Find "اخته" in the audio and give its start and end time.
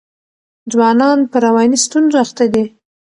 2.25-2.45